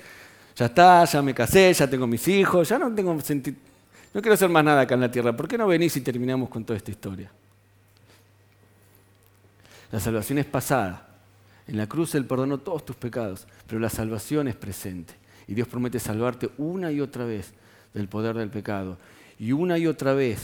[0.57, 3.59] ya está, ya me casé, ya tengo mis hijos, ya no tengo sentido.
[4.15, 5.37] No quiero hacer más nada acá en la tierra.
[5.37, 7.31] ¿Por qué no venís y terminamos con toda esta historia?
[9.93, 11.07] La salvación es pasada.
[11.69, 15.13] En la cruz Él perdonó todos tus pecados, pero la salvación es presente.
[15.47, 17.53] Y Dios promete salvarte una y otra vez
[17.93, 18.97] del poder del pecado.
[19.39, 20.41] Y una y otra vez,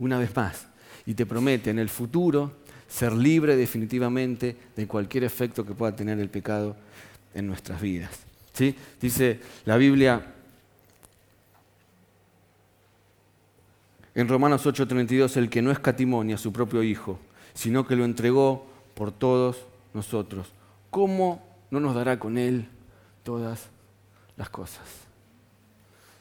[0.00, 0.66] una vez más.
[1.06, 2.52] Y te promete en el futuro
[2.88, 6.74] ser libre definitivamente de cualquier efecto que pueda tener el pecado
[7.34, 8.25] en nuestras vidas.
[9.00, 10.34] Dice la Biblia
[14.14, 17.18] en Romanos 8:32, el que no escatimonia a su propio Hijo,
[17.54, 19.58] sino que lo entregó por todos
[19.92, 20.52] nosotros.
[20.90, 22.68] ¿Cómo no nos dará con Él
[23.24, 23.68] todas
[24.36, 25.06] las cosas?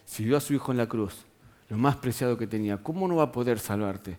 [0.05, 1.25] si dio a su Hijo en la cruz,
[1.67, 4.17] lo más preciado que tenía, ¿cómo no va a poder salvarte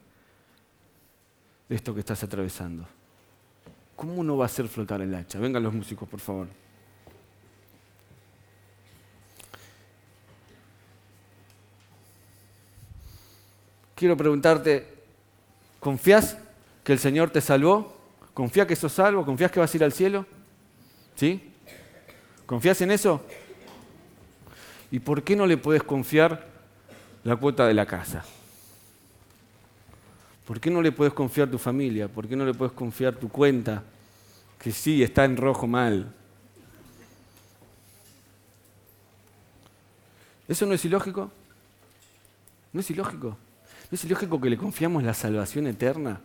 [1.69, 2.87] de esto que estás atravesando?
[3.95, 5.39] ¿Cómo no va a hacer flotar el hacha?
[5.39, 6.49] Vengan los músicos, por favor.
[13.97, 14.87] Quiero preguntarte,
[15.81, 16.37] ¿confías
[16.85, 17.97] que el Señor te salvó?
[18.35, 19.25] ¿Confías que sos salvo?
[19.25, 20.27] ¿Confías que vas a ir al cielo?
[21.15, 21.51] ¿Sí?
[22.45, 23.25] ¿Confías en eso?
[24.91, 26.47] ¿Y por qué no le puedes confiar
[27.25, 28.23] la cuota de la casa?
[30.47, 32.07] ¿Por qué no le puedes confiar tu familia?
[32.07, 33.83] ¿Por qué no le puedes confiar tu cuenta?
[34.59, 36.13] Que sí, está en rojo mal.
[40.47, 41.33] ¿Eso no es ilógico?
[42.75, 43.39] ¿No es ilógico?
[43.91, 46.21] ¿No es ilógico que le confiamos la salvación eterna?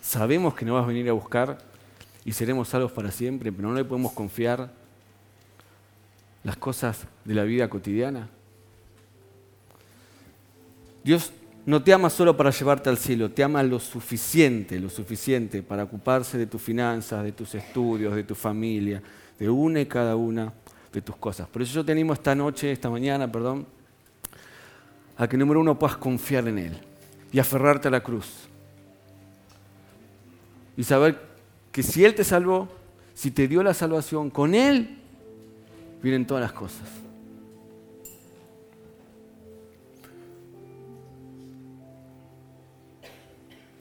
[0.00, 1.58] Sabemos que nos vas a venir a buscar
[2.24, 4.72] y seremos salvos para siempre, pero no le podemos confiar
[6.42, 8.30] las cosas de la vida cotidiana.
[11.04, 11.32] Dios
[11.66, 15.84] no te ama solo para llevarte al cielo, te ama lo suficiente, lo suficiente para
[15.84, 19.02] ocuparse de tus finanzas, de tus estudios, de tu familia,
[19.38, 20.52] de una y cada una
[20.92, 21.46] de tus cosas.
[21.46, 23.66] Por eso yo te esta noche, esta mañana, perdón,
[25.16, 26.78] a que número uno puedas confiar en Él
[27.32, 28.48] y aferrarte a la cruz.
[30.76, 31.20] Y saber
[31.72, 32.68] que si Él te salvó,
[33.14, 34.98] si te dio la salvación, con Él
[36.02, 36.88] vienen todas las cosas.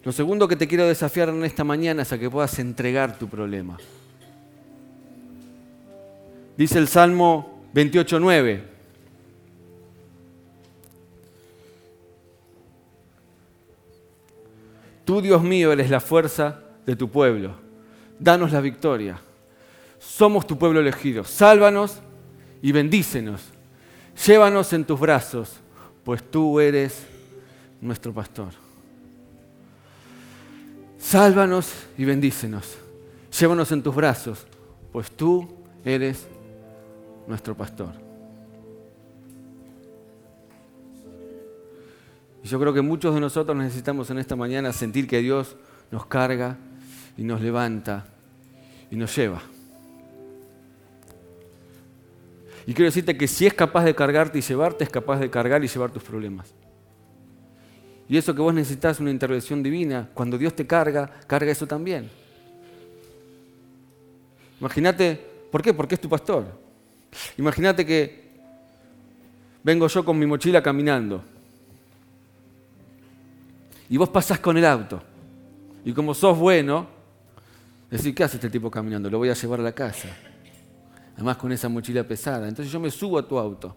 [0.03, 3.27] Lo segundo que te quiero desafiar en esta mañana es a que puedas entregar tu
[3.27, 3.77] problema.
[6.55, 8.74] Dice el Salmo 28.9.
[15.05, 17.53] Tú, Dios mío, eres la fuerza de tu pueblo.
[18.19, 19.19] Danos la victoria.
[19.99, 21.23] Somos tu pueblo elegido.
[21.23, 21.99] Sálvanos
[22.61, 23.41] y bendícenos.
[24.25, 25.53] Llévanos en tus brazos,
[26.03, 27.05] pues tú eres
[27.81, 28.49] nuestro pastor.
[30.97, 32.77] Sálvanos y bendícenos.
[33.37, 34.47] Llévanos en tus brazos,
[34.91, 35.47] pues tú
[35.83, 36.25] eres
[37.27, 38.04] nuestro pastor.
[42.45, 45.55] Y yo creo que muchos de nosotros necesitamos en esta mañana sentir que Dios
[45.89, 46.57] nos carga
[47.17, 48.05] y nos levanta
[48.91, 49.41] y nos lleva.
[52.67, 55.63] Y quiero decirte que si es capaz de cargarte y llevarte, es capaz de cargar
[55.63, 56.53] y llevar tus problemas.
[58.07, 62.11] Y eso que vos necesitas una intervención divina, cuando Dios te carga, carga eso también.
[64.59, 65.19] Imagínate,
[65.51, 65.73] ¿por qué?
[65.73, 66.45] Porque es tu pastor.
[67.39, 68.23] Imagínate que
[69.63, 71.33] vengo yo con mi mochila caminando
[73.89, 75.01] y vos pasás con el auto.
[75.83, 76.87] Y como sos bueno,
[77.89, 79.09] decís, ¿qué hace este tipo caminando?
[79.09, 80.09] Lo voy a llevar a la casa
[81.15, 82.47] además con esa mochila pesada.
[82.47, 83.75] Entonces yo me subo a tu auto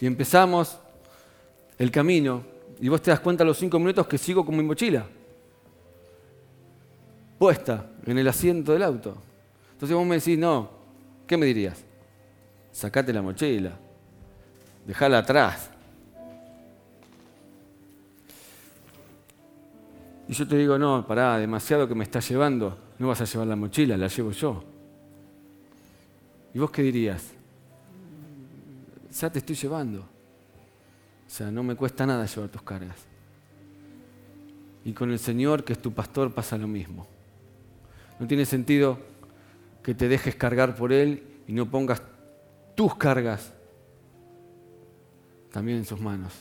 [0.00, 0.78] y empezamos
[1.78, 2.44] el camino
[2.80, 5.06] y vos te das cuenta a los cinco minutos que sigo con mi mochila
[7.38, 9.16] puesta en el asiento del auto.
[9.72, 10.70] Entonces vos me decís, no,
[11.26, 11.84] ¿qué me dirías?
[12.72, 13.72] Sacate la mochila,
[14.86, 15.70] dejala atrás.
[20.28, 23.46] Y yo te digo, no, pará, demasiado que me estás llevando, no vas a llevar
[23.46, 24.64] la mochila, la llevo yo.
[26.52, 27.32] ¿Y vos qué dirías?
[29.12, 30.00] Ya te estoy llevando.
[30.00, 32.96] O sea, no me cuesta nada llevar tus cargas.
[34.84, 37.06] Y con el Señor, que es tu pastor, pasa lo mismo.
[38.18, 38.98] No tiene sentido
[39.82, 42.02] que te dejes cargar por Él y no pongas
[42.74, 43.52] tus cargas
[45.52, 46.32] también en sus manos.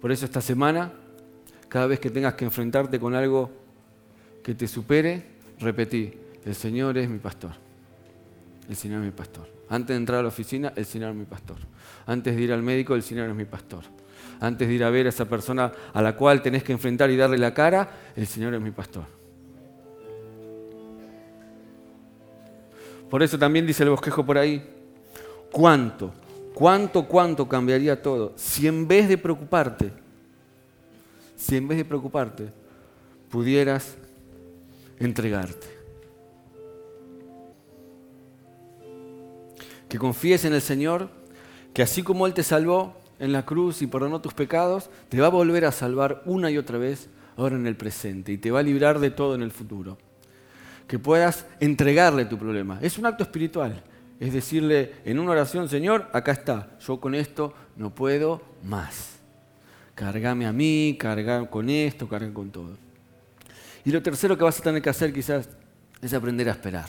[0.00, 0.92] Por eso esta semana,
[1.70, 3.50] cada vez que tengas que enfrentarte con algo
[4.42, 5.24] que te supere,
[5.58, 6.12] repetí,
[6.44, 7.52] el Señor es mi pastor
[8.70, 9.48] el Señor es mi pastor.
[9.68, 11.56] Antes de entrar a la oficina, el Señor es mi pastor.
[12.06, 13.82] Antes de ir al médico, el Señor es mi pastor.
[14.38, 17.16] Antes de ir a ver a esa persona a la cual tenés que enfrentar y
[17.16, 19.02] darle la cara, el Señor es mi pastor.
[23.10, 24.64] Por eso también dice el bosquejo por ahí,
[25.50, 26.14] ¿cuánto,
[26.54, 29.90] cuánto, cuánto cambiaría todo si en vez de preocuparte,
[31.40, 32.52] si en vez de preocuparte,
[33.30, 33.96] pudieras
[34.98, 35.80] entregarte?
[39.90, 41.10] que confíes en el Señor,
[41.74, 45.26] que así como Él te salvó en la cruz y perdonó tus pecados, te va
[45.26, 48.60] a volver a salvar una y otra vez ahora en el presente y te va
[48.60, 49.98] a librar de todo en el futuro.
[50.86, 52.78] Que puedas entregarle tu problema.
[52.80, 53.82] Es un acto espiritual.
[54.20, 59.19] Es decirle en una oración, Señor, acá está, yo con esto no puedo más.
[60.00, 62.70] Cargame a mí, carga con esto, carga con todo.
[63.84, 65.46] Y lo tercero que vas a tener que hacer quizás
[66.00, 66.88] es aprender a esperar.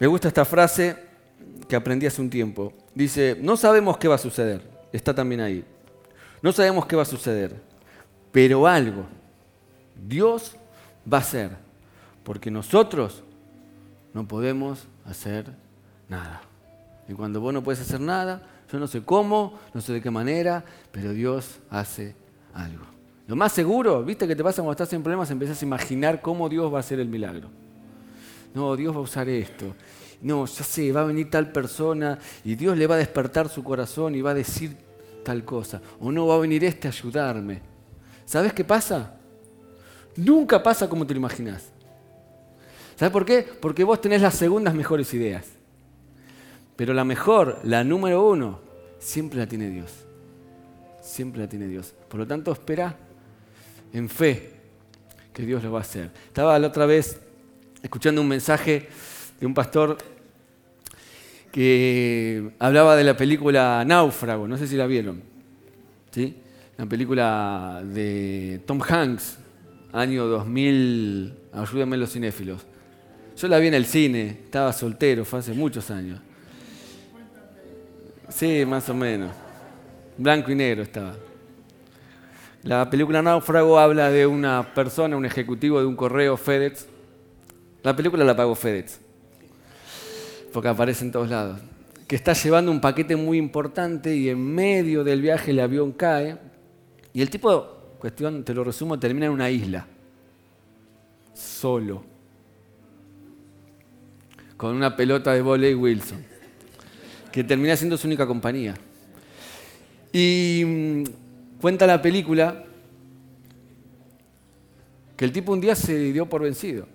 [0.00, 0.96] Me gusta esta frase
[1.68, 2.72] que aprendí hace un tiempo.
[2.96, 4.68] Dice, no sabemos qué va a suceder.
[4.92, 5.64] Está también ahí.
[6.42, 7.54] No sabemos qué va a suceder.
[8.32, 9.06] Pero algo
[10.04, 10.56] Dios
[11.10, 11.52] va a hacer.
[12.24, 13.22] Porque nosotros
[14.12, 15.46] no podemos hacer
[16.08, 16.42] nada.
[17.08, 20.10] Y cuando vos no puedes hacer nada, yo no sé cómo, no sé de qué
[20.10, 22.14] manera, pero Dios hace
[22.52, 22.84] algo.
[23.26, 26.48] Lo más seguro, viste que te pasa cuando estás en problemas, empiezas a imaginar cómo
[26.48, 27.48] Dios va a hacer el milagro.
[28.54, 29.74] No, Dios va a usar esto.
[30.22, 33.62] No, ya sé, va a venir tal persona y Dios le va a despertar su
[33.62, 34.76] corazón y va a decir
[35.24, 35.80] tal cosa.
[36.00, 37.60] O no, va a venir este a ayudarme.
[38.24, 39.14] ¿Sabes qué pasa?
[40.16, 41.70] Nunca pasa como te lo imaginas.
[42.94, 43.42] ¿Sabes por qué?
[43.60, 45.55] Porque vos tenés las segundas mejores ideas.
[46.76, 48.60] Pero la mejor, la número uno,
[48.98, 49.90] siempre la tiene Dios.
[51.02, 51.94] Siempre la tiene Dios.
[52.08, 52.96] Por lo tanto, espera
[53.92, 54.52] en fe
[55.32, 56.10] que Dios lo va a hacer.
[56.26, 57.20] Estaba la otra vez
[57.82, 58.88] escuchando un mensaje
[59.40, 59.96] de un pastor
[61.52, 65.22] que hablaba de la película Náufrago, no sé si la vieron.
[66.10, 66.36] ¿Sí?
[66.76, 69.38] La película de Tom Hanks,
[69.92, 72.66] año 2000, ayúdenme los cinéfilos.
[73.36, 76.20] Yo la vi en el cine, estaba soltero, fue hace muchos años.
[78.28, 79.30] Sí, más o menos.
[80.18, 81.14] Blanco y negro estaba.
[82.62, 86.86] La película Náufrago habla de una persona, un ejecutivo de un correo FedEx.
[87.82, 88.98] La película la pagó FedEx,
[90.52, 91.60] porque aparece en todos lados.
[92.08, 96.36] Que está llevando un paquete muy importante y en medio del viaje el avión cae.
[97.12, 99.86] Y el tipo, cuestión, te lo resumo, termina en una isla.
[101.32, 102.02] Solo.
[104.56, 106.35] Con una pelota de volei Wilson
[107.36, 108.74] que termina siendo su única compañía.
[110.10, 111.04] Y mm,
[111.60, 112.64] cuenta la película
[115.14, 116.88] que el tipo un día se dio por vencido.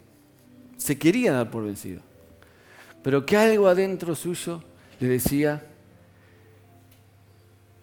[0.78, 2.02] Se quería dar por vencido.
[3.04, 4.64] Pero que algo adentro suyo
[5.00, 5.64] le decía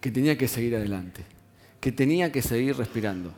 [0.00, 1.22] que tenía que seguir adelante,
[1.78, 3.32] que tenía que seguir respirando,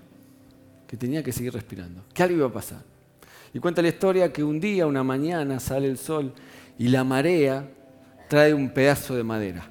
[0.89, 2.83] que tenía que seguir respirando, que algo iba a pasar.
[3.53, 6.33] Y cuenta la historia que un día, una mañana, sale el sol
[6.79, 7.68] y la marea
[8.31, 9.64] trae un pedazo de madera.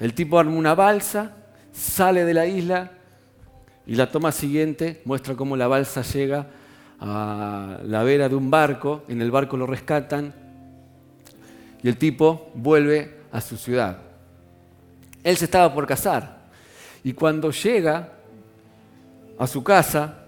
[0.00, 1.36] El tipo arma una balsa,
[1.72, 2.90] sale de la isla
[3.86, 6.48] y la toma siguiente muestra cómo la balsa llega
[6.98, 10.34] a la vera de un barco, en el barco lo rescatan
[11.80, 13.98] y el tipo vuelve a su ciudad.
[15.22, 16.38] Él se estaba por casar
[17.04, 18.08] y cuando llega
[19.38, 20.26] a su casa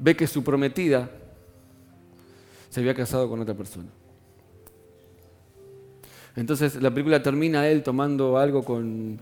[0.00, 1.08] ve que su prometida
[2.74, 3.86] se había casado con otra persona.
[6.34, 9.20] Entonces la película termina él tomando algo con,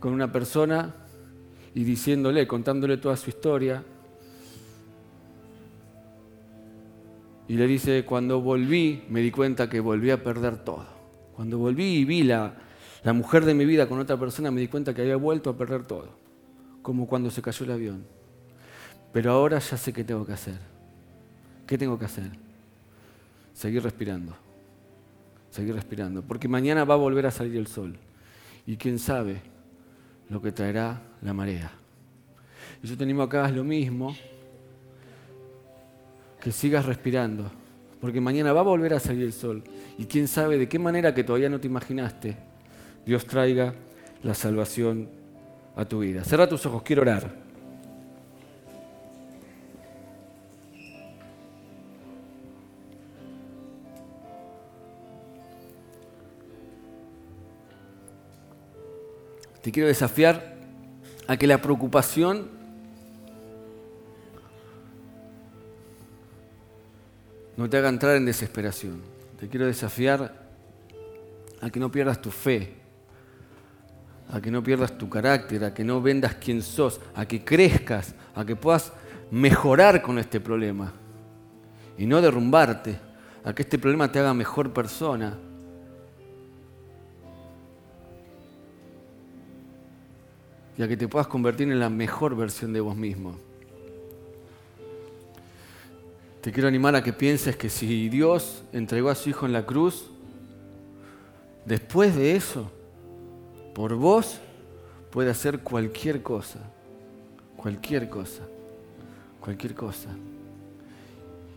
[0.00, 0.92] con una persona
[1.72, 3.84] y diciéndole, contándole toda su historia.
[7.46, 10.84] Y le dice, cuando volví me di cuenta que volví a perder todo.
[11.36, 12.54] Cuando volví y vi la,
[13.04, 15.56] la mujer de mi vida con otra persona me di cuenta que había vuelto a
[15.56, 16.08] perder todo.
[16.82, 18.04] Como cuando se cayó el avión.
[19.12, 20.58] Pero ahora ya sé qué tengo que hacer.
[21.68, 22.43] ¿Qué tengo que hacer?
[23.54, 24.34] Seguir respirando,
[25.50, 27.96] seguir respirando, porque mañana va a volver a salir el sol
[28.66, 29.40] y quién sabe
[30.28, 31.70] lo que traerá la marea.
[32.82, 34.14] Y yo te animo a que lo mismo,
[36.40, 37.50] que sigas respirando,
[38.00, 39.62] porque mañana va a volver a salir el sol
[39.96, 42.36] y quién sabe de qué manera que todavía no te imaginaste,
[43.06, 43.74] Dios traiga
[44.22, 45.08] la salvación
[45.76, 46.24] a tu vida.
[46.24, 47.43] Cerra tus ojos, quiero orar.
[59.64, 60.56] Te quiero desafiar
[61.26, 62.48] a que la preocupación
[67.56, 69.00] no te haga entrar en desesperación.
[69.40, 70.50] Te quiero desafiar
[71.62, 72.74] a que no pierdas tu fe,
[74.28, 78.14] a que no pierdas tu carácter, a que no vendas quién sos, a que crezcas,
[78.34, 78.92] a que puedas
[79.30, 80.92] mejorar con este problema
[81.96, 82.98] y no derrumbarte,
[83.42, 85.38] a que este problema te haga mejor persona,
[90.76, 93.36] y a que te puedas convertir en la mejor versión de vos mismo.
[96.40, 99.64] Te quiero animar a que pienses que si Dios entregó a su Hijo en la
[99.64, 100.10] cruz,
[101.64, 102.70] después de eso,
[103.74, 104.40] por vos,
[105.10, 106.60] puede hacer cualquier cosa,
[107.56, 108.42] cualquier cosa,
[109.40, 110.10] cualquier cosa.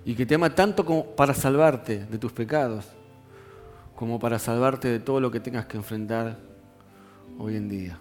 [0.06, 2.86] Y que te ama tanto como para salvarte de tus pecados,
[3.94, 6.38] como para salvarte de todo lo que tengas que enfrentar
[7.38, 8.00] hoy en día.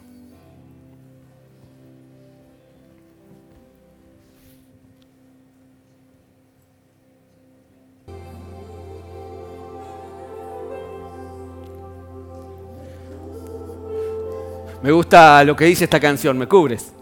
[14.83, 16.93] Me gusta lo que dice esta canción, ¿me cubres?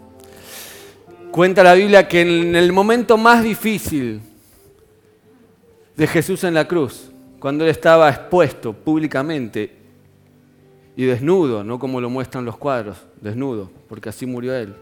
[1.29, 4.21] Cuenta la Biblia que en el momento más difícil
[5.97, 9.75] de Jesús en la cruz, cuando él estaba expuesto públicamente
[10.95, 14.73] y desnudo, no como lo muestran los cuadros, desnudo, porque así murió él.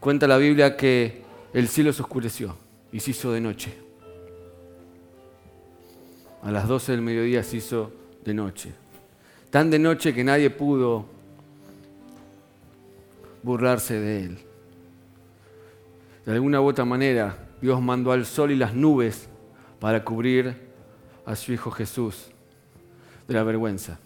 [0.00, 1.22] Cuenta la Biblia que
[1.54, 2.56] el cielo se oscureció
[2.92, 3.72] y se hizo de noche.
[6.42, 7.92] A las 12 del mediodía se hizo
[8.24, 8.72] de noche.
[9.50, 11.19] Tan de noche que nadie pudo
[13.42, 14.38] burlarse de él.
[16.24, 19.28] De alguna u otra manera, Dios mandó al sol y las nubes
[19.78, 20.56] para cubrir
[21.24, 22.30] a su Hijo Jesús
[23.26, 23.98] de la vergüenza.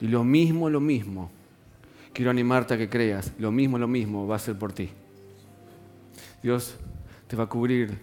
[0.00, 1.30] Y lo mismo, lo mismo,
[2.12, 4.90] quiero animarte a que creas, lo mismo, lo mismo va a ser por ti.
[6.42, 6.76] Dios
[7.26, 7.98] te va a cubrir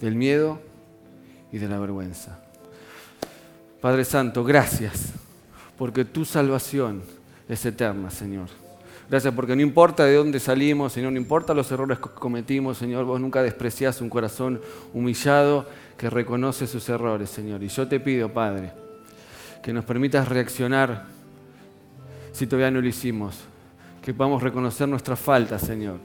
[0.00, 0.60] del miedo
[1.52, 2.40] y de la vergüenza.
[3.80, 5.12] Padre Santo, gracias,
[5.76, 7.02] porque tu salvación
[7.48, 8.48] es eterna, Señor.
[9.08, 13.04] Gracias porque no importa de dónde salimos, Señor, no importa los errores que cometimos, Señor,
[13.04, 14.60] vos nunca despreciás un corazón
[14.94, 15.66] humillado
[15.98, 17.62] que reconoce sus errores, Señor.
[17.62, 18.72] Y yo te pido, Padre,
[19.62, 21.04] que nos permitas reaccionar
[22.32, 23.36] si todavía no lo hicimos,
[24.02, 25.98] que podamos reconocer nuestras faltas, Señor,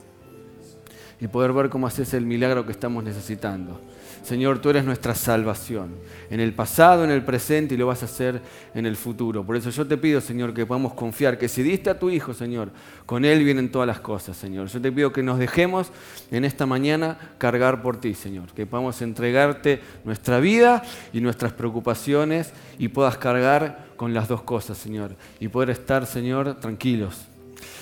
[1.22, 3.80] y poder ver cómo haces el milagro que estamos necesitando.
[4.24, 5.96] Señor, tú eres nuestra salvación,
[6.30, 8.42] en el pasado, en el presente y lo vas a hacer
[8.76, 9.44] en el futuro.
[9.44, 12.34] Por eso yo te pido, Señor, que podamos confiar que si diste a tu Hijo,
[12.34, 12.70] Señor,
[13.06, 14.68] con Él vienen todas las cosas, Señor.
[14.68, 15.92] Yo te pido que nos dejemos
[16.32, 22.52] en esta mañana cargar por ti, Señor, que podamos entregarte nuestra vida y nuestras preocupaciones
[22.78, 27.26] y puedas cargar con las dos cosas, Señor, y poder estar, Señor, tranquilos.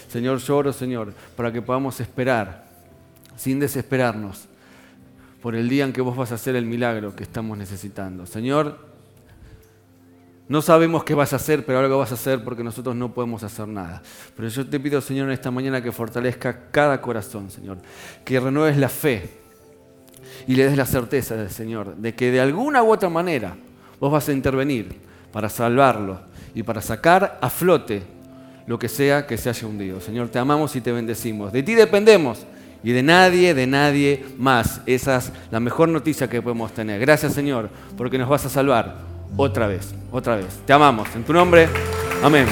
[0.07, 2.65] Señor, lloro, Señor, para que podamos esperar
[3.35, 4.47] sin desesperarnos
[5.47, 8.25] por el día en que vos vas a hacer el milagro que estamos necesitando.
[8.25, 8.79] Señor,
[10.49, 13.43] no sabemos qué vas a hacer, pero algo vas a hacer porque nosotros no podemos
[13.43, 14.01] hacer nada.
[14.35, 17.77] Pero yo te pido, Señor, en esta mañana que fortalezca cada corazón, Señor.
[18.25, 19.29] Que renueves la fe
[20.47, 23.55] y le des la certeza Señor de que de alguna u otra manera
[24.01, 24.97] vos vas a intervenir
[25.31, 26.19] para salvarlo
[26.55, 28.03] y para sacar a flote
[28.65, 30.01] lo que sea que se haya hundido.
[30.01, 31.53] Señor, te amamos y te bendecimos.
[31.53, 32.45] De ti dependemos
[32.83, 34.81] y de nadie, de nadie más.
[34.85, 36.99] Esa es la mejor noticia que podemos tener.
[36.99, 38.95] Gracias Señor, porque nos vas a salvar
[39.35, 40.59] otra vez, otra vez.
[40.65, 41.07] Te amamos.
[41.15, 41.67] En tu nombre,
[42.23, 42.47] amén.